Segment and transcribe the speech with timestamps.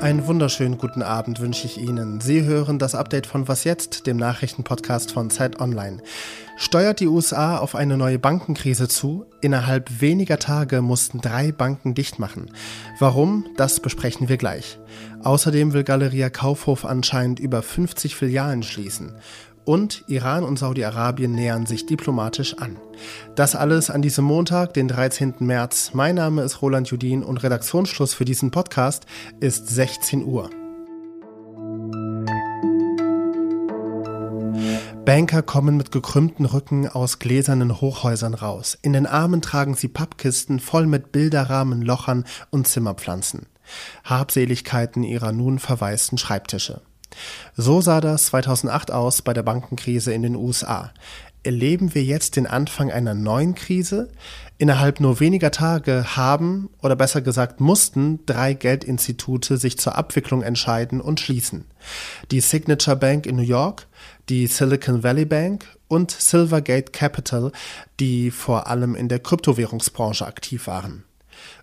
[0.00, 2.22] Einen wunderschönen guten Abend wünsche ich Ihnen.
[2.22, 5.98] Sie hören das Update von Was jetzt, dem Nachrichtenpodcast von Zeit Online.
[6.56, 9.26] Steuert die USA auf eine neue Bankenkrise zu?
[9.42, 12.50] Innerhalb weniger Tage mussten drei Banken dicht machen.
[12.98, 13.44] Warum?
[13.58, 14.78] Das besprechen wir gleich.
[15.22, 19.12] Außerdem will Galeria Kaufhof anscheinend über 50 Filialen schließen
[19.64, 22.76] und Iran und Saudi-Arabien nähern sich diplomatisch an.
[23.34, 25.34] Das alles an diesem Montag, den 13.
[25.40, 25.90] März.
[25.94, 29.06] Mein Name ist Roland Judin und Redaktionsschluss für diesen Podcast
[29.40, 30.50] ist 16 Uhr.
[35.04, 38.78] Banker kommen mit gekrümmten Rücken aus gläsernen Hochhäusern raus.
[38.82, 43.46] In den Armen tragen sie Pappkisten voll mit Bilderrahmen, Lochern und Zimmerpflanzen.
[44.04, 46.82] Habseligkeiten ihrer nun verwaisten Schreibtische.
[47.56, 50.92] So sah das 2008 aus bei der Bankenkrise in den USA.
[51.44, 54.10] Erleben wir jetzt den Anfang einer neuen Krise?
[54.58, 61.00] Innerhalb nur weniger Tage haben, oder besser gesagt mussten, drei Geldinstitute sich zur Abwicklung entscheiden
[61.00, 61.64] und schließen.
[62.30, 63.88] Die Signature Bank in New York,
[64.28, 67.50] die Silicon Valley Bank und Silvergate Capital,
[67.98, 71.02] die vor allem in der Kryptowährungsbranche aktiv waren.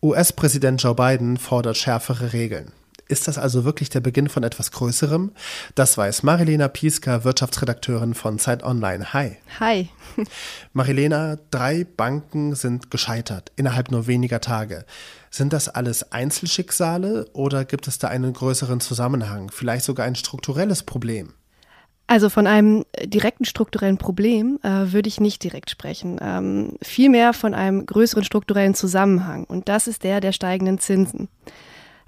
[0.00, 2.70] US-Präsident Joe Biden fordert schärfere Regeln.
[3.06, 5.32] Ist das also wirklich der Beginn von etwas Größerem?
[5.74, 9.12] Das weiß Marilena Pieska, Wirtschaftsredakteurin von Zeit Online.
[9.12, 9.36] Hi.
[9.60, 9.88] Hi.
[10.72, 14.84] Marilena, drei Banken sind gescheitert innerhalb nur weniger Tage.
[15.30, 20.84] Sind das alles Einzelschicksale oder gibt es da einen größeren Zusammenhang, vielleicht sogar ein strukturelles
[20.84, 21.34] Problem?
[22.06, 27.54] Also von einem direkten strukturellen Problem äh, würde ich nicht direkt sprechen, ähm, vielmehr von
[27.54, 29.44] einem größeren strukturellen Zusammenhang.
[29.44, 31.28] Und das ist der der steigenden Zinsen.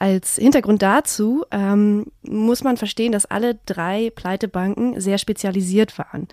[0.00, 6.26] Als Hintergrund dazu ähm, muss man verstehen, dass alle drei Pleitebanken sehr spezialisiert waren.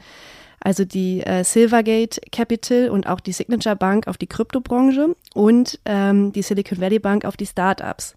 [0.61, 6.31] Also die äh, Silvergate Capital und auch die Signature Bank auf die Kryptobranche und ähm,
[6.31, 8.15] die Silicon Valley Bank auf die Startups.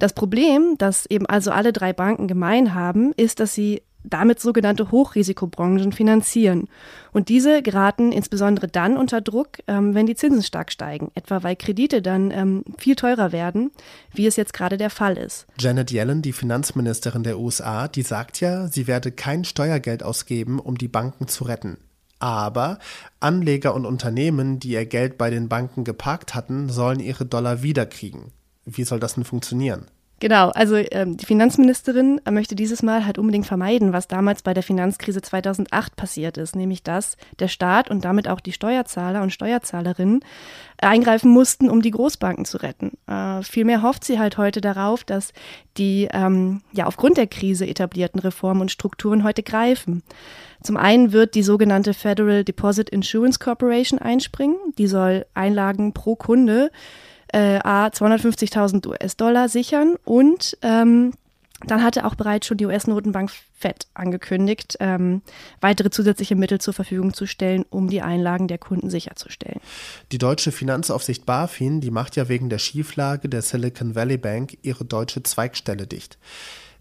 [0.00, 4.90] Das Problem, das eben also alle drei Banken gemein haben, ist, dass sie damit sogenannte
[4.90, 6.68] Hochrisikobranchen finanzieren.
[7.12, 11.56] Und diese geraten insbesondere dann unter Druck, ähm, wenn die Zinsen stark steigen, etwa weil
[11.56, 13.70] Kredite dann ähm, viel teurer werden,
[14.12, 15.46] wie es jetzt gerade der Fall ist.
[15.58, 20.78] Janet Yellen, die Finanzministerin der USA, die sagt ja, sie werde kein Steuergeld ausgeben, um
[20.78, 21.78] die Banken zu retten.
[22.18, 22.78] Aber
[23.18, 28.32] Anleger und Unternehmen, die ihr Geld bei den Banken geparkt hatten, sollen ihre Dollar wiederkriegen.
[28.66, 29.86] Wie soll das denn funktionieren?
[30.20, 34.62] Genau, also ähm, die Finanzministerin möchte dieses Mal halt unbedingt vermeiden, was damals bei der
[34.62, 40.20] Finanzkrise 2008 passiert ist, nämlich dass der Staat und damit auch die Steuerzahler und Steuerzahlerinnen
[40.82, 42.98] eingreifen mussten, um die Großbanken zu retten.
[43.06, 45.32] Äh, vielmehr hofft sie halt heute darauf, dass
[45.78, 50.02] die ähm, ja aufgrund der Krise etablierten Reformen und Strukturen heute greifen.
[50.62, 54.56] Zum einen wird die sogenannte Federal Deposit Insurance Corporation einspringen.
[54.76, 56.70] Die soll Einlagen pro Kunde
[57.32, 61.12] äh, A 250.000 US-Dollar sichern und ähm,
[61.66, 65.20] dann hatte auch bereits schon die US-Notenbank Fed angekündigt, ähm,
[65.60, 69.60] weitere zusätzliche Mittel zur Verfügung zu stellen, um die Einlagen der Kunden sicherzustellen.
[70.12, 74.86] Die deutsche Finanzaufsicht BaFin, die macht ja wegen der Schieflage der Silicon Valley Bank ihre
[74.86, 76.16] deutsche Zweigstelle dicht.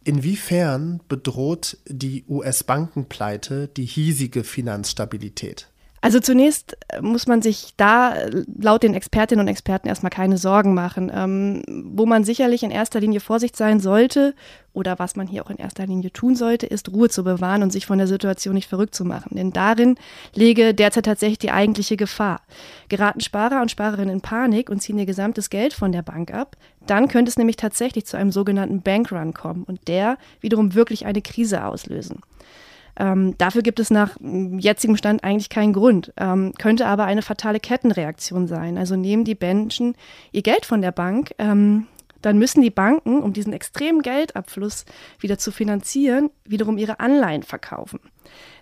[0.05, 5.67] Inwiefern bedroht die US-Bankenpleite die hiesige Finanzstabilität?
[6.01, 10.37] Also zunächst äh, muss man sich da äh, laut den Expertinnen und Experten erstmal keine
[10.37, 11.11] Sorgen machen.
[11.13, 14.33] Ähm, wo man sicherlich in erster Linie Vorsicht sein sollte
[14.73, 17.71] oder was man hier auch in erster Linie tun sollte, ist Ruhe zu bewahren und
[17.71, 19.35] sich von der Situation nicht verrückt zu machen.
[19.35, 19.95] Denn darin
[20.33, 22.41] lege derzeit tatsächlich die eigentliche Gefahr.
[22.87, 26.55] Geraten Sparer und Sparerinnen in Panik und ziehen ihr gesamtes Geld von der Bank ab,
[26.85, 31.21] dann könnte es nämlich tatsächlich zu einem sogenannten Bankrun kommen und der wiederum wirklich eine
[31.21, 32.21] Krise auslösen.
[32.99, 37.59] Ähm, dafür gibt es nach jetzigem Stand eigentlich keinen Grund, ähm, könnte aber eine fatale
[37.59, 38.77] Kettenreaktion sein.
[38.77, 39.95] Also nehmen die Menschen
[40.31, 41.87] ihr Geld von der Bank, ähm,
[42.21, 44.85] dann müssen die Banken, um diesen extremen Geldabfluss
[45.19, 47.99] wieder zu finanzieren, wiederum ihre Anleihen verkaufen.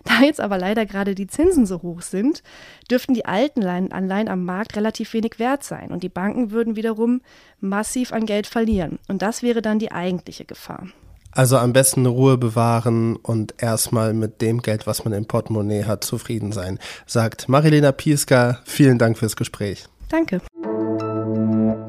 [0.04, 2.42] Da jetzt aber leider gerade die Zinsen so hoch sind,
[2.90, 7.20] dürften die alten Anleihen am Markt relativ wenig wert sein und die Banken würden wiederum
[7.60, 9.00] massiv an Geld verlieren.
[9.08, 10.86] Und das wäre dann die eigentliche Gefahr.
[11.30, 16.04] Also am besten Ruhe bewahren und erstmal mit dem Geld, was man im Portemonnaie hat,
[16.04, 18.60] zufrieden sein, sagt Marilena Pieska.
[18.64, 19.86] Vielen Dank fürs Gespräch.
[20.08, 20.40] Danke.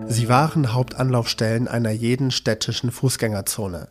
[0.08, 3.90] Sie waren Hauptanlaufstellen einer jeden städtischen Fußgängerzone.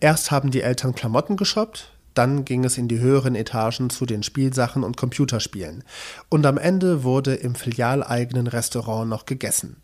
[0.00, 4.22] Erst haben die Eltern Klamotten geshoppt, dann ging es in die höheren Etagen zu den
[4.22, 5.84] Spielsachen und Computerspielen.
[6.28, 9.76] Und am Ende wurde im filialeigenen Restaurant noch gegessen.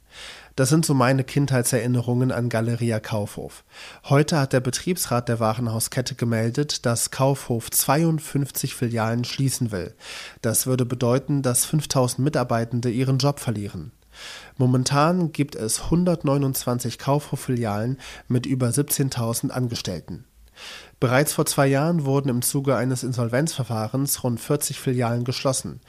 [0.56, 3.62] Das sind so meine Kindheitserinnerungen an Galeria Kaufhof.
[4.04, 9.94] Heute hat der Betriebsrat der Warenhauskette gemeldet, dass Kaufhof 52 Filialen schließen will.
[10.40, 13.92] Das würde bedeuten, dass 5000 Mitarbeitende ihren Job verlieren.
[14.56, 20.24] Momentan gibt es 129 Kaufhof-Filialen mit über 17.000 Angestellten.
[20.98, 25.80] Bereits vor zwei Jahren wurden im Zuge eines Insolvenzverfahrens rund 40 Filialen geschlossen.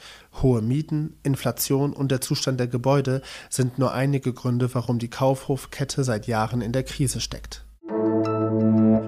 [0.42, 6.04] Hohe Mieten, Inflation und der Zustand der Gebäude sind nur einige Gründe, warum die Kaufhofkette
[6.04, 7.64] seit Jahren in der Krise steckt.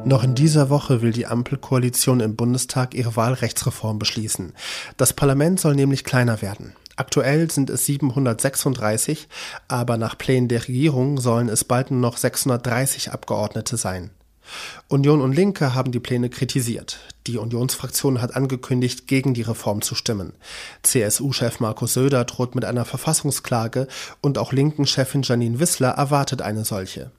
[0.05, 4.55] Noch in dieser Woche will die Ampelkoalition im Bundestag ihre Wahlrechtsreform beschließen.
[4.97, 6.73] Das Parlament soll nämlich kleiner werden.
[6.97, 9.29] Aktuell sind es 736,
[9.69, 14.11] aber nach Plänen der Regierung sollen es bald nur noch 630 Abgeordnete sein.
[14.89, 16.99] Union und Linke haben die Pläne kritisiert.
[17.27, 20.33] Die Unionsfraktion hat angekündigt, gegen die Reform zu stimmen.
[20.83, 23.87] CSU-Chef Markus Söder droht mit einer Verfassungsklage
[24.21, 27.11] und auch Linken-Chefin Janine Wissler erwartet eine solche.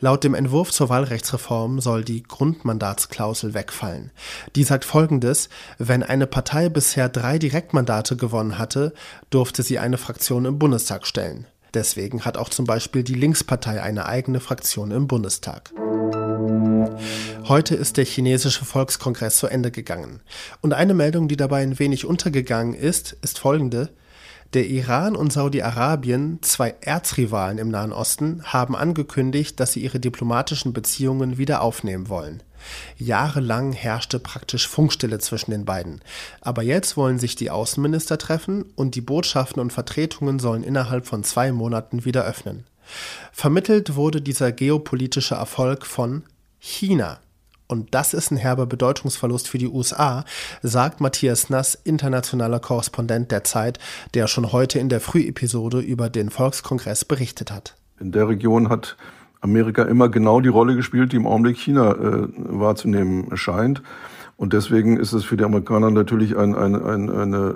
[0.00, 4.10] Laut dem Entwurf zur Wahlrechtsreform soll die Grundmandatsklausel wegfallen.
[4.56, 8.92] Die sagt folgendes, wenn eine Partei bisher drei Direktmandate gewonnen hatte,
[9.30, 11.46] durfte sie eine Fraktion im Bundestag stellen.
[11.72, 15.72] Deswegen hat auch zum Beispiel die Linkspartei eine eigene Fraktion im Bundestag.
[17.46, 20.20] Heute ist der chinesische Volkskongress zu Ende gegangen.
[20.60, 23.90] Und eine Meldung, die dabei ein wenig untergegangen ist, ist folgende.
[24.54, 30.72] Der Iran und Saudi-Arabien, zwei Erzrivalen im Nahen Osten, haben angekündigt, dass sie ihre diplomatischen
[30.72, 32.42] Beziehungen wieder aufnehmen wollen.
[32.96, 36.00] Jahrelang herrschte praktisch Funkstille zwischen den beiden.
[36.40, 41.24] Aber jetzt wollen sich die Außenminister treffen und die Botschaften und Vertretungen sollen innerhalb von
[41.24, 42.64] zwei Monaten wieder öffnen.
[43.32, 46.22] Vermittelt wurde dieser geopolitische Erfolg von
[46.64, 47.18] China.
[47.66, 50.24] Und das ist ein herber Bedeutungsverlust für die USA,
[50.62, 53.78] sagt Matthias Nass, internationaler Korrespondent der Zeit,
[54.14, 57.74] der schon heute in der Frühepisode über den Volkskongress berichtet hat.
[58.00, 58.96] In der Region hat
[59.42, 63.82] Amerika immer genau die Rolle gespielt, die im Augenblick China äh, wahrzunehmen scheint.
[64.36, 67.54] Und deswegen ist es für die Amerikaner natürlich ein, ein, ein, eine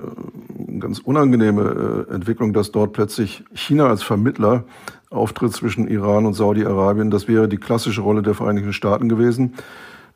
[0.78, 4.64] ganz unangenehme äh, Entwicklung, dass dort plötzlich China als Vermittler
[5.10, 7.10] auftritt zwischen Iran und Saudi-Arabien.
[7.10, 9.54] Das wäre die klassische Rolle der Vereinigten Staaten gewesen.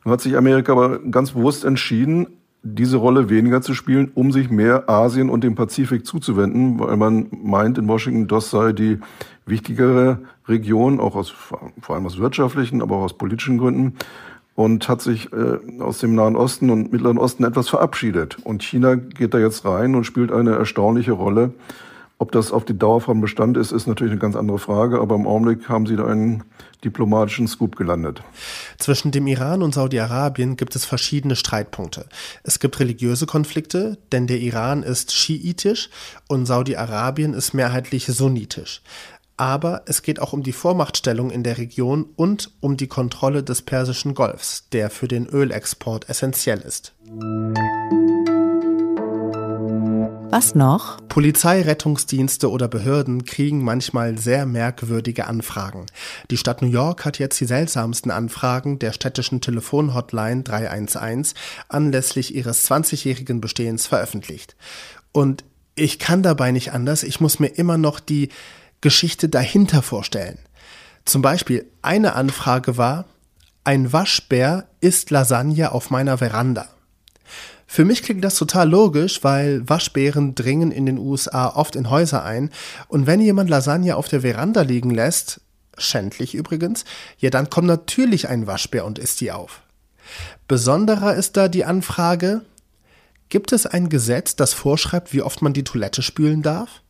[0.03, 2.27] Nun hat sich Amerika aber ganz bewusst entschieden,
[2.61, 7.27] diese Rolle weniger zu spielen, um sich mehr Asien und dem Pazifik zuzuwenden, weil man
[7.43, 8.99] meint in Washington, das sei die
[9.45, 13.95] wichtigere Region, auch aus, vor allem aus wirtschaftlichen, aber auch aus politischen Gründen
[14.55, 18.37] und hat sich äh, aus dem Nahen Osten und Mittleren Osten etwas verabschiedet.
[18.43, 21.53] Und China geht da jetzt rein und spielt eine erstaunliche Rolle.
[22.23, 25.15] Ob das auf die Dauer von Bestand ist, ist natürlich eine ganz andere Frage, aber
[25.15, 26.45] im Augenblick haben sie da einen
[26.81, 28.23] diplomatischen Scoop gelandet.
[28.77, 32.05] Zwischen dem Iran und Saudi-Arabien gibt es verschiedene Streitpunkte.
[32.43, 35.89] Es gibt religiöse Konflikte, denn der Iran ist schiitisch
[36.29, 38.81] und Saudi-Arabien ist mehrheitlich sunnitisch
[39.35, 43.63] aber es geht auch um die Vormachtstellung in der Region und um die Kontrolle des
[43.63, 46.93] Persischen Golfs, der für den Ölexport essentiell ist.
[50.33, 50.99] Was noch?
[51.09, 55.85] Polizei, Rettungsdienste oder Behörden kriegen manchmal sehr merkwürdige Anfragen.
[56.31, 61.35] Die Stadt New York hat jetzt die seltsamsten Anfragen der städtischen Telefonhotline 311
[61.67, 64.55] anlässlich ihres 20-jährigen Bestehens veröffentlicht.
[65.11, 65.43] Und
[65.75, 68.29] ich kann dabei nicht anders, ich muss mir immer noch die
[68.81, 70.39] Geschichte dahinter vorstellen.
[71.05, 73.05] Zum Beispiel eine Anfrage war,
[73.65, 76.69] ein Waschbär isst Lasagne auf meiner Veranda.
[77.65, 82.23] Für mich klingt das total logisch, weil Waschbären dringen in den USA oft in Häuser
[82.23, 82.51] ein
[82.87, 85.41] und wenn jemand Lasagne auf der Veranda liegen lässt,
[85.77, 86.85] schändlich übrigens,
[87.17, 89.61] ja dann kommt natürlich ein Waschbär und isst die auf.
[90.47, 92.41] Besonderer ist da die Anfrage,
[93.29, 96.81] gibt es ein Gesetz, das vorschreibt, wie oft man die Toilette spülen darf?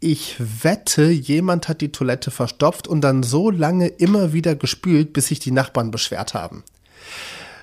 [0.00, 5.26] Ich wette, jemand hat die Toilette verstopft und dann so lange immer wieder gespült, bis
[5.26, 6.64] sich die Nachbarn beschwert haben.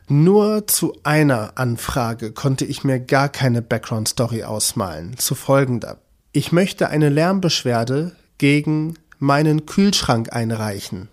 [0.10, 5.98] Nur zu einer Anfrage konnte ich mir gar keine Background-Story ausmalen, zu folgender.
[6.32, 11.10] Ich möchte eine Lärmbeschwerde gegen meinen Kühlschrank einreichen.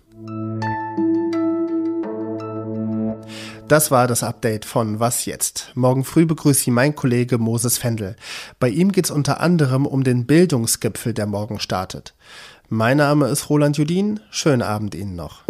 [3.67, 5.71] Das war das Update von Was jetzt?
[5.73, 8.15] Morgen früh begrüßt Sie mein Kollege Moses Fendel.
[8.59, 12.15] Bei ihm geht es unter anderem um den Bildungsgipfel, der morgen startet.
[12.69, 14.21] Mein Name ist Roland Judin.
[14.29, 15.43] Schönen Abend Ihnen noch.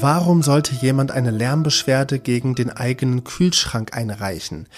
[0.00, 4.68] Warum sollte jemand eine Lärmbeschwerde gegen den eigenen Kühlschrank einreichen?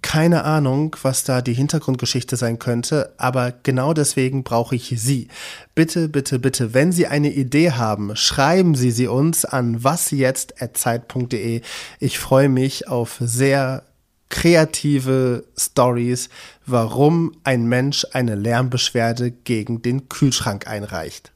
[0.00, 5.28] Keine Ahnung, was da die Hintergrundgeschichte sein könnte, aber genau deswegen brauche ich Sie.
[5.74, 11.60] Bitte, bitte, bitte, wenn Sie eine Idee haben, schreiben Sie sie uns an wasjetzt@zeit.de.
[11.98, 13.82] Ich freue mich auf sehr
[14.30, 16.30] kreative Stories,
[16.64, 21.32] warum ein Mensch eine Lärmbeschwerde gegen den Kühlschrank einreicht.